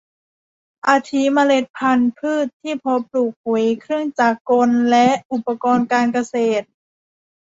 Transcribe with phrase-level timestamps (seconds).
[0.87, 6.65] อาทิเมล็ดพันธุ์ พื้นที่เพาะปลูก ปุ๋ย เครื่องจักรกลและอุปกรณ์การเกษตร